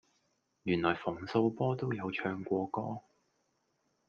[0.63, 3.01] 原來馮素波都有唱過歌